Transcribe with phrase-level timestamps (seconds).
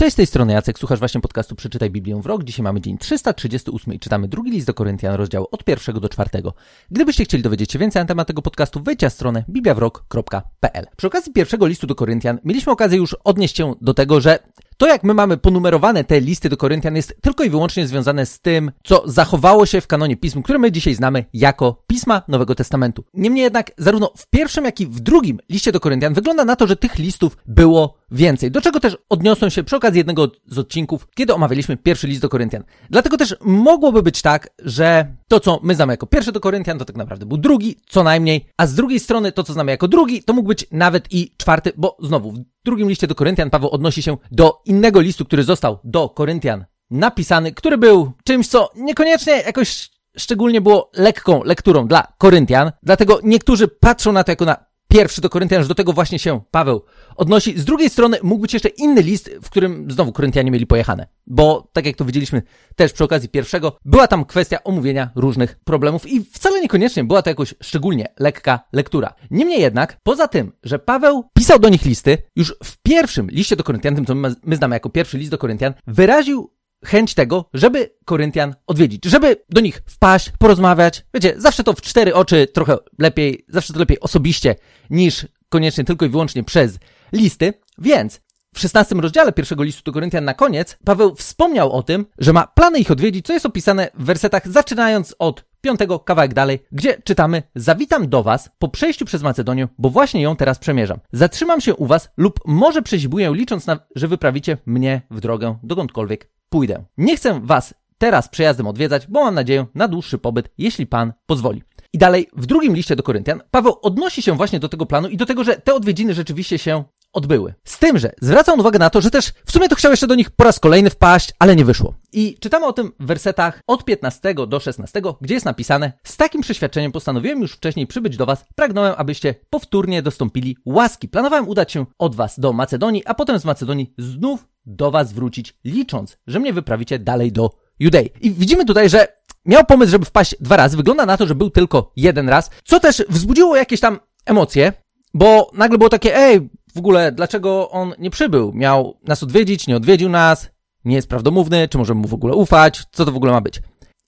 [0.00, 2.44] Cześć, z tej strony Jacek, słuchasz właśnie podcastu Przeczytaj Biblię w rok.
[2.44, 6.54] Dzisiaj mamy dzień 338 i czytamy drugi list do Koryntian, rozdział od pierwszego do czwartego.
[6.90, 10.86] Gdybyście chcieli dowiedzieć się więcej na temat tego podcastu, wejdźcie na stronę bibliawrok.pl.
[10.96, 14.38] Przy okazji pierwszego listu do Koryntian mieliśmy okazję już odnieść się do tego, że
[14.78, 18.40] to, jak my mamy ponumerowane te listy do Koryntian, jest tylko i wyłącznie związane z
[18.40, 23.04] tym, co zachowało się w kanonie pism, które my dzisiaj znamy jako pisma Nowego Testamentu.
[23.14, 26.66] Niemniej jednak, zarówno w pierwszym, jak i w drugim liście do Koryntian wygląda na to,
[26.66, 28.50] że tych listów było więcej.
[28.50, 32.28] Do czego też odniosłem się przy okazji jednego z odcinków, kiedy omawialiśmy pierwszy list do
[32.28, 32.64] Koryntian.
[32.90, 36.84] Dlatego też mogłoby być tak, że to, co my znamy jako pierwszy do Koryntian, to
[36.84, 40.22] tak naprawdę był drugi, co najmniej, a z drugiej strony to, co znamy jako drugi,
[40.22, 44.16] to mógł być nawet i czwarty, bo znowu drugim liście do Koryntian Paweł odnosi się
[44.30, 50.60] do innego listu, który został do Koryntian napisany, który był czymś, co niekoniecznie jakoś szczególnie
[50.60, 55.62] było lekką lekturą dla Koryntian, dlatego niektórzy patrzą na to jako na pierwszy do Koryntian,
[55.62, 56.84] że do tego właśnie się Paweł
[57.16, 57.58] odnosi.
[57.58, 61.06] Z drugiej strony mógł być jeszcze inny list, w którym znowu Koryntianie mieli pojechane.
[61.26, 62.42] Bo tak jak to widzieliśmy
[62.76, 67.30] też przy okazji pierwszego, była tam kwestia omówienia różnych problemów i wcale niekoniecznie była to
[67.30, 69.14] jakoś szczególnie lekka lektura.
[69.30, 73.64] Niemniej jednak, poza tym, że Paweł pisał do nich listy, już w pierwszym liście do
[73.64, 78.54] Koryntian, tym co my znamy jako pierwszy list do Koryntian, wyraził chęć tego, żeby Koryntian
[78.66, 81.04] odwiedzić, żeby do nich wpaść, porozmawiać.
[81.14, 84.54] Wiecie, zawsze to w cztery oczy trochę lepiej, zawsze to lepiej osobiście
[84.90, 86.78] niż koniecznie tylko i wyłącznie przez
[87.12, 87.54] listy.
[87.78, 88.20] Więc
[88.54, 92.46] w szesnastym rozdziale pierwszego listu do Koryntian na koniec Paweł wspomniał o tym, że ma
[92.46, 97.42] plany ich odwiedzić, co jest opisane w wersetach zaczynając od piątego kawałek dalej, gdzie czytamy
[97.54, 100.98] Zawitam do was po przejściu przez Macedonię, bo właśnie ją teraz przemierzam.
[101.12, 106.30] Zatrzymam się u was lub może przezibuję licząc na, że wyprawicie mnie w drogę dokądkolwiek
[106.48, 106.84] pójdę.
[106.96, 111.62] Nie chcę was teraz przejazdem odwiedzać, bo mam nadzieję na dłuższy pobyt, jeśli Pan pozwoli.
[111.92, 115.16] I dalej, w drugim liście do Koryntian, Paweł odnosi się właśnie do tego planu i
[115.16, 117.54] do tego, że te odwiedziny rzeczywiście się odbyły.
[117.64, 120.06] Z tym, że zwraca on uwagę na to, że też w sumie to chciał jeszcze
[120.06, 121.94] do nich po raz kolejny wpaść, ale nie wyszło.
[122.12, 126.40] I czytamy o tym w wersetach od 15 do 16, gdzie jest napisane: Z takim
[126.40, 131.08] przeświadczeniem postanowiłem już wcześniej przybyć do Was, pragnąłem, abyście powtórnie dostąpili łaski.
[131.08, 135.54] Planowałem udać się od Was do Macedonii, a potem z Macedonii znów do Was wrócić,
[135.64, 138.10] licząc, że mnie wyprawicie dalej do Judei.
[138.20, 139.08] I widzimy tutaj, że
[139.44, 140.76] miał pomysł, żeby wpaść dwa razy.
[140.76, 144.72] Wygląda na to, że był tylko jeden raz, co też wzbudziło jakieś tam emocje,
[145.14, 148.52] bo nagle było takie, ej, w ogóle, dlaczego on nie przybył?
[148.54, 150.50] Miał nas odwiedzić, nie odwiedził nas,
[150.84, 153.60] nie jest prawdomówny, czy możemy mu w ogóle ufać, co to w ogóle ma być?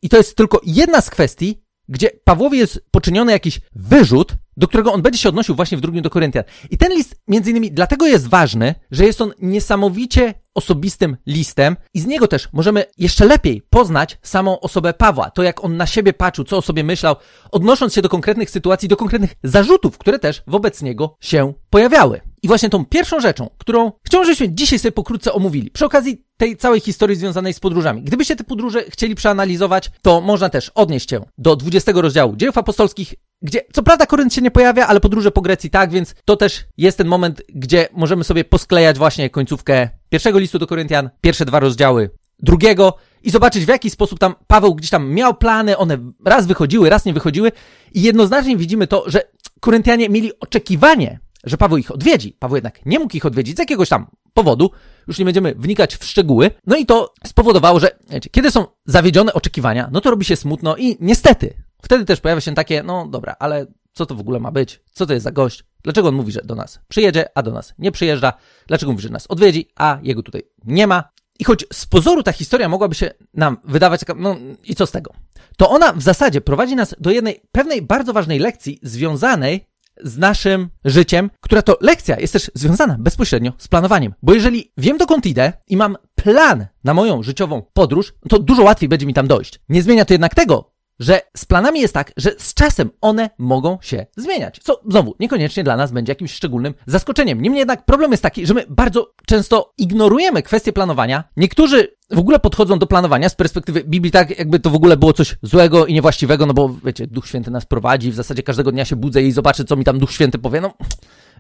[0.02, 4.92] I to jest tylko jedna z kwestii, gdzie Pawłowi jest poczyniony jakiś wyrzut, do którego
[4.92, 6.44] on będzie się odnosił właśnie w drugim do Koryntian.
[6.70, 12.00] I ten list między innymi dlatego jest ważny, że jest on niesamowicie osobistym listem i
[12.00, 16.12] z niego też możemy jeszcze lepiej poznać samą osobę Pawła, to jak on na siebie
[16.12, 17.16] patrzył, co o sobie myślał,
[17.50, 22.20] odnosząc się do konkretnych sytuacji, do konkretnych zarzutów, które też wobec niego się pojawiały.
[22.42, 26.56] I właśnie tą pierwszą rzeczą, którą chciałbym, żebyśmy dzisiaj sobie pokrótce omówili, przy okazji tej
[26.56, 28.02] całej historii związanej z podróżami.
[28.02, 33.14] Gdybyście te podróże chcieli przeanalizować, to można też odnieść się do 20 rozdziału dziejów apostolskich,
[33.42, 36.64] gdzie co prawda Korynt się nie pojawia, ale podróże po Grecji tak, więc to też
[36.76, 41.60] jest ten moment, gdzie możemy sobie posklejać właśnie końcówkę pierwszego listu do Koryntian, pierwsze dwa
[41.60, 46.46] rozdziały drugiego i zobaczyć w jaki sposób tam Paweł gdzieś tam miał plany, one raz
[46.46, 47.52] wychodziły, raz nie wychodziły
[47.94, 49.22] i jednoznacznie widzimy to, że
[49.60, 52.36] Koryntianie mieli oczekiwanie, że Paweł ich odwiedzi.
[52.38, 54.70] Paweł jednak nie mógł ich odwiedzić z jakiegoś tam powodu,
[55.08, 56.50] już nie będziemy wnikać w szczegóły.
[56.66, 60.76] No i to spowodowało, że wiecie, kiedy są zawiedzione oczekiwania, no to robi się smutno
[60.76, 64.50] i niestety Wtedy też pojawia się takie, no dobra, ale co to w ogóle ma
[64.50, 64.80] być?
[64.92, 65.64] Co to jest za gość?
[65.82, 68.32] Dlaczego on mówi, że do nas przyjedzie, a do nas nie przyjeżdża?
[68.66, 71.04] Dlaczego mówi, że nas odwiedzi, a jego tutaj nie ma?
[71.38, 74.90] I choć z pozoru ta historia mogłaby się nam wydawać taka, no i co z
[74.90, 75.12] tego?
[75.56, 79.66] To ona w zasadzie prowadzi nas do jednej pewnej bardzo ważnej lekcji związanej
[80.02, 84.14] z naszym życiem, która to lekcja jest też związana bezpośrednio z planowaniem.
[84.22, 88.88] Bo jeżeli wiem dokąd idę i mam plan na moją życiową podróż, to dużo łatwiej
[88.88, 89.60] będzie mi tam dojść.
[89.68, 93.78] Nie zmienia to jednak tego, że z planami jest tak, że z czasem one mogą
[93.82, 94.60] się zmieniać.
[94.62, 97.40] Co znowu niekoniecznie dla nas będzie jakimś szczególnym zaskoczeniem.
[97.40, 101.24] Niemniej jednak problem jest taki, że my bardzo często ignorujemy kwestię planowania.
[101.36, 105.12] Niektórzy w ogóle podchodzą do planowania z perspektywy Biblii tak, jakby to w ogóle było
[105.12, 108.84] coś złego i niewłaściwego, no bo wiecie, Duch Święty nas prowadzi, w zasadzie każdego dnia
[108.84, 110.60] się budzę i zobaczę, co mi tam Duch Święty powie.
[110.60, 110.74] No,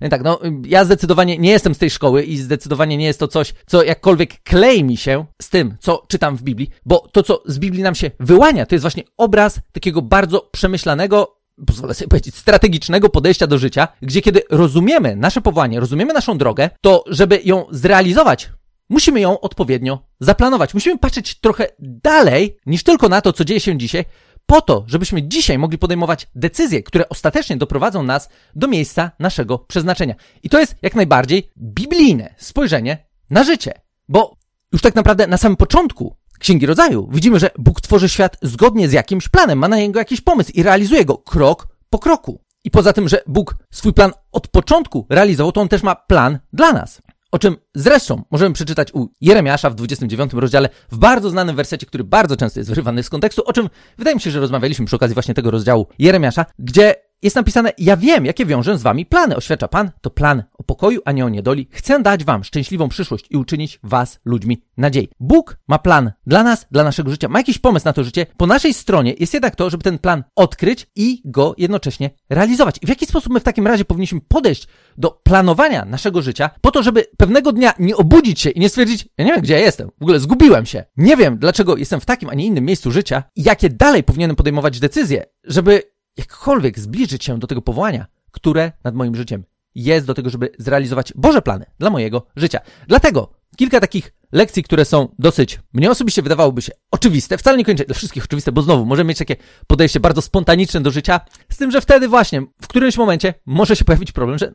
[0.08, 3.54] tak, no ja zdecydowanie nie jestem z tej szkoły i zdecydowanie nie jest to coś,
[3.66, 7.58] co jakkolwiek klei mi się z tym, co czytam w Biblii, bo to, co z
[7.58, 11.36] Biblii nam się wyłania, to jest właśnie obraz takiego bardzo przemyślanego,
[11.66, 16.70] pozwolę sobie powiedzieć, strategicznego podejścia do życia, gdzie kiedy rozumiemy nasze powołanie, rozumiemy naszą drogę,
[16.80, 18.50] to żeby ją zrealizować,
[18.90, 20.74] musimy ją odpowiednio zaplanować.
[20.74, 24.04] Musimy patrzeć trochę dalej niż tylko na to, co dzieje się dzisiaj,
[24.50, 30.14] po to, żebyśmy dzisiaj mogli podejmować decyzje, które ostatecznie doprowadzą nas do miejsca naszego przeznaczenia.
[30.42, 33.72] I to jest jak najbardziej biblijne spojrzenie na życie.
[34.08, 34.36] Bo
[34.72, 38.92] już tak naprawdę na samym początku Księgi Rodzaju widzimy, że Bóg tworzy świat zgodnie z
[38.92, 42.40] jakimś planem, ma na niego jakiś pomysł i realizuje go krok po kroku.
[42.64, 46.38] I poza tym, że Bóg swój plan od początku realizował, to on też ma plan
[46.52, 47.02] dla nas.
[47.32, 52.04] O czym zresztą możemy przeczytać u Jeremiasza w 29 rozdziale, w bardzo znanym wersecie, który
[52.04, 53.68] bardzo często jest wyrywany z kontekstu, o czym
[53.98, 57.96] wydaje mi się, że rozmawialiśmy przy okazji właśnie tego rozdziału Jeremiasza, gdzie jest napisane, ja
[57.96, 59.36] wiem, jakie wiążę z wami plany.
[59.36, 61.68] Oświadcza Pan, to plan o pokoju, a nie o niedoli.
[61.70, 65.08] Chcę dać wam szczęśliwą przyszłość i uczynić was ludźmi nadziei.
[65.20, 68.26] Bóg ma plan dla nas, dla naszego życia, ma jakiś pomysł na to życie.
[68.36, 72.76] Po naszej stronie jest jednak to, żeby ten plan odkryć i go jednocześnie realizować.
[72.82, 74.68] I w jaki sposób my w takim razie powinniśmy podejść
[74.98, 79.08] do planowania naszego życia, po to, żeby pewnego dnia nie obudzić się i nie stwierdzić,
[79.18, 80.84] ja nie wiem, gdzie ja jestem, w ogóle zgubiłem się.
[80.96, 84.36] Nie wiem, dlaczego jestem w takim, a nie innym miejscu życia i jakie dalej powinienem
[84.36, 85.82] podejmować decyzje, żeby
[86.16, 91.12] jakkolwiek zbliżyć się do tego powołania, które nad moim życiem jest do tego, żeby zrealizować
[91.16, 92.60] Boże plany dla mojego życia.
[92.88, 97.94] Dlatego kilka takich lekcji, które są dosyć, mnie osobiście wydawałoby się oczywiste, wcale niekoniecznie dla
[97.94, 99.36] wszystkich oczywiste, bo znowu możemy mieć takie
[99.66, 103.84] podejście bardzo spontaniczne do życia, z tym, że wtedy właśnie w którymś momencie może się
[103.84, 104.54] pojawić problem, że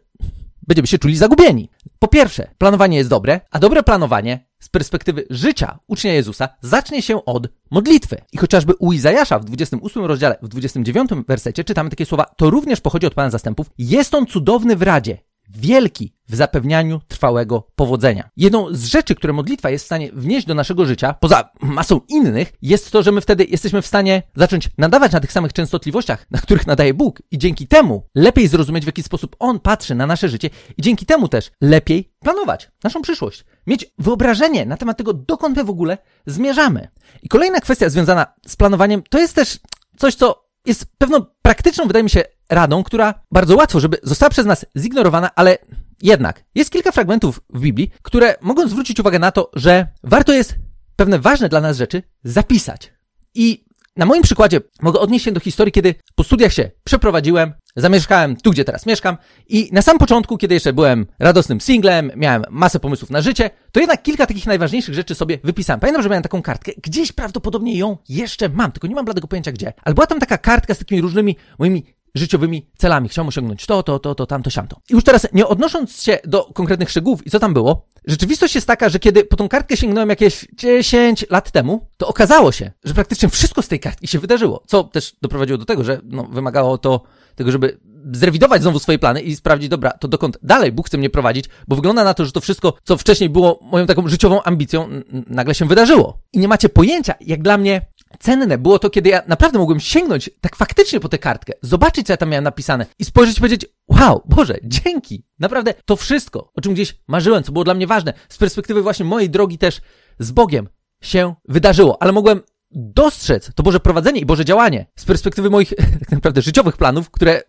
[0.67, 1.69] będziemy się czuli zagubieni.
[1.99, 7.25] Po pierwsze, planowanie jest dobre, a dobre planowanie z perspektywy życia ucznia Jezusa zacznie się
[7.25, 8.17] od modlitwy.
[8.31, 12.81] I chociażby u Izajasza w 28 rozdziale, w 29 wersecie czytamy takie słowa, to również
[12.81, 15.17] pochodzi od Pana zastępów, jest on cudowny w radzie,
[15.49, 18.29] wielki w zapewnianiu trwałego powodzenia.
[18.37, 22.53] Jedną z rzeczy, które modlitwa jest w stanie wnieść do naszego życia, poza masą innych,
[22.61, 26.39] jest to, że my wtedy jesteśmy w stanie zacząć nadawać na tych samych częstotliwościach, na
[26.39, 30.29] których nadaje Bóg i dzięki temu lepiej zrozumieć, w jaki sposób On patrzy na nasze
[30.29, 33.45] życie i dzięki temu też lepiej planować naszą przyszłość.
[33.67, 36.87] Mieć wyobrażenie na temat tego, dokąd my w ogóle zmierzamy.
[37.23, 39.59] I kolejna kwestia związana z planowaniem to jest też
[39.97, 44.45] coś, co jest pewną praktyczną, wydaje mi się, radą, która bardzo łatwo, żeby została przez
[44.45, 45.57] nas zignorowana, ale
[46.01, 50.55] jednak jest kilka fragmentów w Biblii, które mogą zwrócić uwagę na to, że warto jest
[50.95, 52.93] pewne ważne dla nas rzeczy zapisać.
[53.35, 53.64] I
[53.95, 58.51] na moim przykładzie mogę odnieść się do historii, kiedy po studiach się przeprowadziłem, zamieszkałem tu,
[58.51, 63.09] gdzie teraz mieszkam i na samym początku, kiedy jeszcze byłem radosnym singlem, miałem masę pomysłów
[63.09, 65.79] na życie, to jednak kilka takich najważniejszych rzeczy sobie wypisałem.
[65.79, 69.51] Pamiętam, że miałem taką kartkę, gdzieś prawdopodobnie ją jeszcze mam, tylko nie mam bladego pojęcia
[69.51, 73.09] gdzie, ale była tam taka kartka z takimi różnymi moimi życiowymi celami.
[73.09, 74.81] Chciałem osiągnąć to, to, to, to, tamto, siamto.
[74.89, 78.67] I już teraz, nie odnosząc się do konkretnych szczegółów i co tam było, rzeczywistość jest
[78.67, 82.93] taka, że kiedy po tą kartkę sięgnąłem jakieś 10 lat temu, to okazało się, że
[82.93, 84.63] praktycznie wszystko z tej kartki się wydarzyło.
[84.67, 87.01] Co też doprowadziło do tego, że no, wymagało to
[87.35, 87.79] tego, żeby
[88.13, 91.75] zrewidować znowu swoje plany i sprawdzić, dobra, to dokąd dalej Bóg chce mnie prowadzić, bo
[91.75, 94.89] wygląda na to, że to wszystko, co wcześniej było moją taką życiową ambicją,
[95.27, 96.19] nagle się wydarzyło.
[96.33, 97.81] I nie macie pojęcia, jak dla mnie
[98.19, 102.13] cenne było to, kiedy ja naprawdę mogłem sięgnąć tak faktycznie po tę kartkę, zobaczyć, co
[102.13, 105.25] ja tam miałem napisane i spojrzeć i powiedzieć, wow, Boże, dzięki.
[105.39, 109.05] Naprawdę to wszystko, o czym gdzieś marzyłem, co było dla mnie ważne, z perspektywy właśnie
[109.05, 109.81] mojej drogi też
[110.19, 110.69] z Bogiem
[111.01, 112.41] się wydarzyło, ale mogłem
[112.71, 117.41] dostrzec to Boże prowadzenie i Boże działanie z perspektywy moich tak naprawdę życiowych planów, które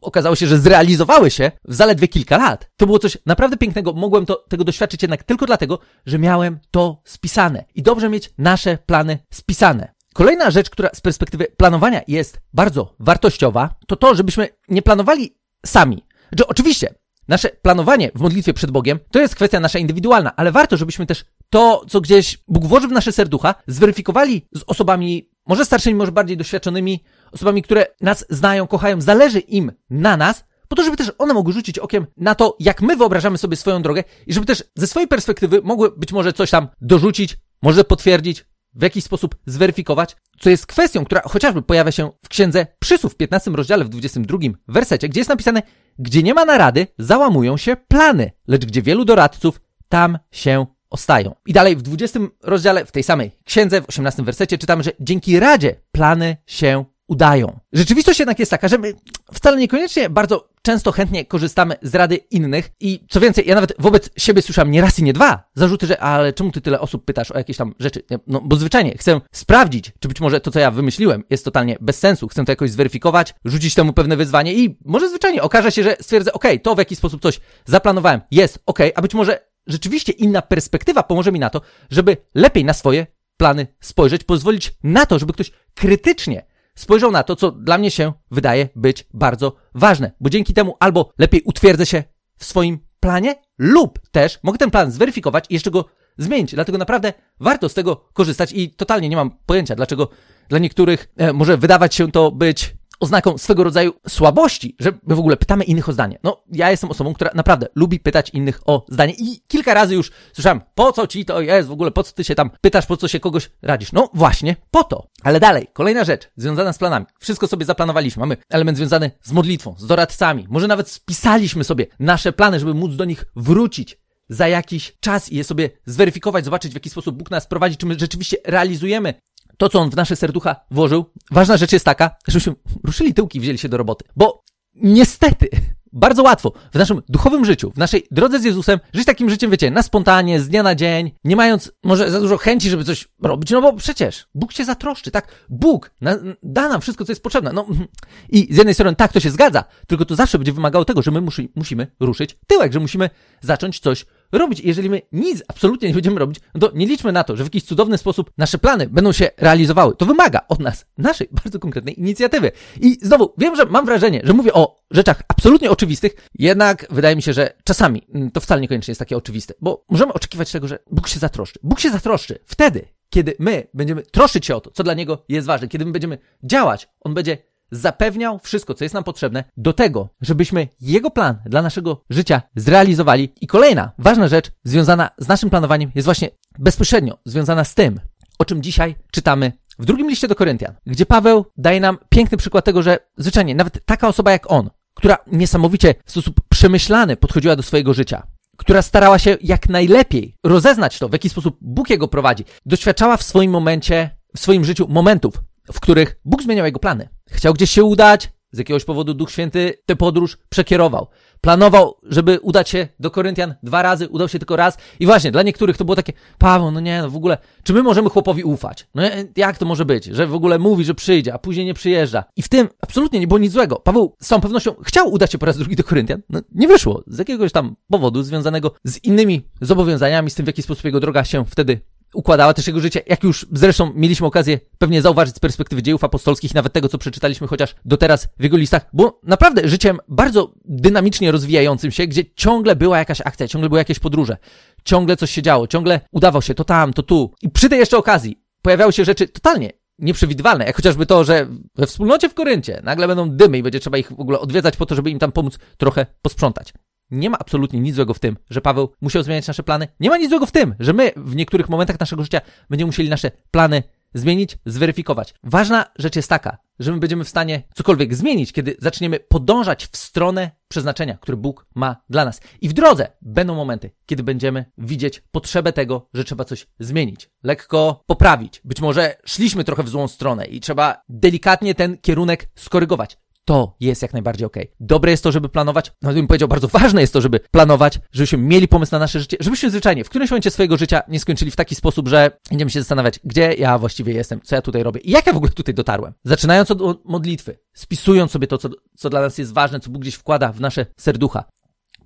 [0.00, 2.70] okazało się, że zrealizowały się w zaledwie kilka lat.
[2.76, 3.92] To było coś naprawdę pięknego.
[3.92, 7.64] Mogłem to, tego doświadczyć jednak tylko dlatego, że miałem to spisane.
[7.74, 9.95] I dobrze mieć nasze plany spisane.
[10.16, 15.36] Kolejna rzecz, która z perspektywy planowania jest bardzo wartościowa, to to, żebyśmy nie planowali
[15.66, 16.02] sami.
[16.38, 16.94] Że oczywiście
[17.28, 21.24] nasze planowanie w modlitwie przed Bogiem to jest kwestia nasza indywidualna, ale warto, żebyśmy też
[21.50, 26.36] to, co gdzieś Bóg włoży w nasze serducha, zweryfikowali z osobami, może starszymi, może bardziej
[26.36, 31.34] doświadczonymi, osobami, które nas znają, kochają, zależy im na nas, po to, żeby też one
[31.34, 34.86] mogły rzucić okiem na to, jak my wyobrażamy sobie swoją drogę i żeby też ze
[34.86, 38.44] swojej perspektywy mogły być może coś tam dorzucić, może potwierdzić,
[38.76, 43.16] w jakiś sposób zweryfikować, co jest kwestią, która chociażby pojawia się w księdze Przysłów w
[43.16, 45.62] 15 rozdziale w 22 wersecie, gdzie jest napisane,
[45.98, 51.34] gdzie nie ma narady, załamują się plany, lecz gdzie wielu doradców, tam się ostają.
[51.46, 55.40] I dalej w 20 rozdziale, w tej samej księdze, w 18 wersecie czytamy, że dzięki
[55.40, 57.60] radzie plany się udają.
[57.72, 58.94] Rzeczywistość jednak jest taka, że my
[59.32, 64.10] wcale niekoniecznie bardzo często chętnie korzystamy z rady innych i co więcej, ja nawet wobec
[64.16, 67.30] siebie słyszałem nie raz i nie dwa zarzuty, że ale czemu ty tyle osób pytasz
[67.30, 68.02] o jakieś tam rzeczy?
[68.26, 71.98] No bo zwyczajnie chcę sprawdzić, czy być może to, co ja wymyśliłem jest totalnie bez
[71.98, 75.96] sensu, chcę to jakoś zweryfikować, rzucić temu pewne wyzwanie i może zwyczajnie okaże się, że
[76.00, 80.42] stwierdzę, ok, to w jaki sposób coś zaplanowałem jest ok, a być może rzeczywiście inna
[80.42, 81.60] perspektywa pomoże mi na to,
[81.90, 86.46] żeby lepiej na swoje plany spojrzeć, pozwolić na to, żeby ktoś krytycznie
[86.76, 91.12] spojrzał na to, co dla mnie się wydaje być bardzo ważne, bo dzięki temu albo
[91.18, 92.04] lepiej utwierdzę się
[92.38, 95.84] w swoim planie, lub też mogę ten plan zweryfikować i jeszcze go
[96.18, 96.54] zmienić.
[96.54, 100.08] Dlatego naprawdę warto z tego korzystać i totalnie nie mam pojęcia, dlaczego
[100.48, 105.18] dla niektórych e, może wydawać się to być oznaką swego rodzaju słabości, że my w
[105.18, 106.18] ogóle pytamy innych o zdanie.
[106.22, 110.10] No, ja jestem osobą, która naprawdę lubi pytać innych o zdanie i kilka razy już
[110.32, 112.96] słyszałem, po co ci to jest w ogóle, po co ty się tam pytasz, po
[112.96, 113.92] co się kogoś radzisz.
[113.92, 115.06] No właśnie, po to.
[115.22, 117.06] Ale dalej, kolejna rzecz związana z planami.
[117.18, 118.20] Wszystko sobie zaplanowaliśmy.
[118.20, 120.46] Mamy element związany z modlitwą, z doradcami.
[120.48, 123.98] Może nawet spisaliśmy sobie nasze plany, żeby móc do nich wrócić
[124.28, 127.86] za jakiś czas i je sobie zweryfikować, zobaczyć w jaki sposób Bóg nas prowadzi, czy
[127.86, 129.14] my rzeczywiście realizujemy
[129.56, 131.04] to, co On w nasze serducha włożył.
[131.30, 134.04] Ważna rzecz jest taka, żebyśmy ruszyli tyłki i wzięli się do roboty.
[134.16, 134.44] Bo
[134.74, 135.48] niestety
[135.96, 139.70] bardzo łatwo w naszym duchowym życiu, w naszej drodze z Jezusem, żyć takim życiem, wiecie,
[139.70, 143.50] na spontanie, z dnia na dzień, nie mając może za dużo chęci, żeby coś robić,
[143.50, 145.28] no bo przecież Bóg się zatroszczy, tak?
[145.48, 147.52] Bóg na, da nam wszystko, co jest potrzebne.
[147.52, 147.66] No
[148.28, 151.10] i z jednej strony tak, to się zgadza, tylko to zawsze będzie wymagało tego, że
[151.10, 153.10] my musi, musimy ruszyć tyłek, że musimy
[153.40, 154.60] zacząć coś robić.
[154.60, 157.44] I jeżeli my nic absolutnie nie będziemy robić, no to nie liczmy na to, że
[157.44, 159.96] w jakiś cudowny sposób nasze plany będą się realizowały.
[159.96, 162.52] To wymaga od nas naszej bardzo konkretnej inicjatywy.
[162.80, 167.22] I znowu, wiem, że mam wrażenie, że mówię o rzeczach absolutnie oczywistych, jednak wydaje mi
[167.22, 170.78] się, że czasami mm, to wcale niekoniecznie jest takie oczywiste, bo możemy oczekiwać tego, że
[170.90, 171.58] Bóg się zatroszczy.
[171.62, 175.46] Bóg się zatroszczy wtedy, kiedy my będziemy troszyć się o to, co dla Niego jest
[175.46, 177.38] ważne, kiedy my będziemy działać, On będzie
[177.70, 183.32] zapewniał wszystko, co jest nam potrzebne do tego, żebyśmy jego plan dla naszego życia zrealizowali.
[183.40, 188.00] I kolejna ważna rzecz związana z naszym planowaniem jest właśnie bezpośrednio związana z tym,
[188.38, 192.64] o czym dzisiaj czytamy w drugim liście do Koryntian, gdzie Paweł daje nam piękny przykład
[192.64, 197.62] tego, że zwyczajnie nawet taka osoba jak on, która niesamowicie w sposób przemyślany podchodziła do
[197.62, 202.44] swojego życia, która starała się jak najlepiej rozeznać to, w jaki sposób Bóg jego prowadzi,
[202.66, 205.42] doświadczała w swoim momencie, w swoim życiu momentów,
[205.72, 207.08] w których Bóg zmieniał jego plany.
[207.30, 211.06] Chciał gdzieś się udać, z jakiegoś powodu Duch Święty tę podróż przekierował.
[211.40, 214.78] Planował, żeby udać się do Koryntian dwa razy, udał się tylko raz.
[215.00, 217.82] I właśnie, dla niektórych to było takie, Paweł, no nie, no w ogóle, czy my
[217.82, 218.86] możemy chłopowi ufać?
[218.94, 219.02] No
[219.36, 222.24] jak to może być, że w ogóle mówi, że przyjdzie, a później nie przyjeżdża?
[222.36, 223.76] I w tym absolutnie nie było nic złego.
[223.76, 226.22] Paweł z całą pewnością chciał udać się po raz drugi do Koryntian.
[226.30, 230.62] No nie wyszło, z jakiegoś tam powodu związanego z innymi zobowiązaniami, z tym, w jaki
[230.62, 231.80] sposób jego droga się wtedy
[232.16, 236.54] układała też jego życie, jak już zresztą mieliśmy okazję pewnie zauważyć z perspektywy dziejów apostolskich,
[236.54, 241.32] nawet tego, co przeczytaliśmy chociaż do teraz w jego listach, bo naprawdę życiem bardzo dynamicznie
[241.32, 244.36] rozwijającym się, gdzie ciągle była jakaś akcja, ciągle były jakieś podróże,
[244.84, 247.34] ciągle coś się działo, ciągle udawał się to tam, to tu.
[247.42, 251.86] I przy tej jeszcze okazji pojawiały się rzeczy totalnie nieprzewidywalne, jak chociażby to, że we
[251.86, 254.94] wspólnocie w Koryncie nagle będą dymy i będzie trzeba ich w ogóle odwiedzać po to,
[254.94, 256.72] żeby im tam pomóc trochę posprzątać.
[257.10, 259.88] Nie ma absolutnie nic złego w tym, że Paweł musiał zmieniać nasze plany.
[260.00, 263.08] Nie ma nic złego w tym, że my w niektórych momentach naszego życia będziemy musieli
[263.08, 263.82] nasze plany
[264.14, 265.34] zmienić, zweryfikować.
[265.42, 269.96] Ważna rzecz jest taka, że my będziemy w stanie cokolwiek zmienić, kiedy zaczniemy podążać w
[269.96, 272.40] stronę przeznaczenia, które Bóg ma dla nas.
[272.60, 278.04] I w drodze będą momenty, kiedy będziemy widzieć potrzebę tego, że trzeba coś zmienić, lekko
[278.06, 278.60] poprawić.
[278.64, 284.02] Być może szliśmy trochę w złą stronę i trzeba delikatnie ten kierunek skorygować to jest
[284.02, 284.56] jak najbardziej ok.
[284.80, 288.38] Dobre jest to, żeby planować, no bym powiedział, bardzo ważne jest to, żeby planować, żebyśmy
[288.38, 291.56] mieli pomysł na nasze życie, żebyśmy zwyczajnie w którymś momencie swojego życia nie skończyli w
[291.56, 295.10] taki sposób, że będziemy się zastanawiać, gdzie ja właściwie jestem, co ja tutaj robię i
[295.10, 296.12] jak ja w ogóle tutaj dotarłem.
[296.24, 300.14] Zaczynając od modlitwy, spisując sobie to, co, co dla nas jest ważne, co Bóg gdzieś
[300.14, 301.44] wkłada w nasze serducha,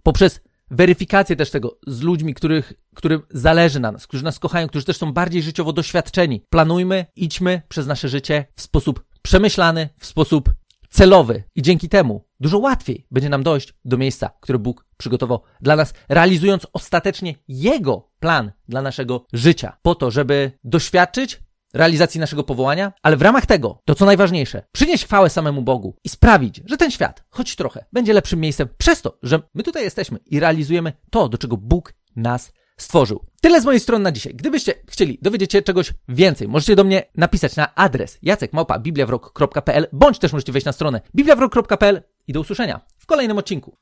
[0.03, 4.85] poprzez weryfikację też tego z ludźmi, których, którym zależy na nas, którzy nas kochają, którzy
[4.85, 6.45] też są bardziej życiowo doświadczeni.
[6.51, 10.51] Planujmy, idźmy przez nasze życie w sposób przemyślany, w sposób
[10.91, 15.77] celowy i dzięki temu dużo łatwiej będzie nam dojść do miejsca, które Bóg przygotował dla
[15.77, 21.41] nas, realizując ostatecznie Jego plan dla naszego życia, po to, żeby doświadczyć
[21.75, 26.09] realizacji naszego powołania, ale w ramach tego, to co najważniejsze, przynieść chwałę samemu Bogu i
[26.09, 30.19] sprawić, że ten świat, choć trochę, będzie lepszym miejscem przez to, że my tutaj jesteśmy
[30.27, 32.53] i realizujemy to, do czego Bóg nas
[32.83, 33.25] stworzył.
[33.41, 34.35] Tyle z mojej strony na dzisiaj.
[34.35, 40.33] Gdybyście chcieli dowiedzieć się czegoś więcej, możecie do mnie napisać na adres jacekmałpa.bibliawrok.pl bądź też
[40.33, 43.77] możecie wejść na stronę bibliawrok.pl i do usłyszenia w kolejnym odcinku.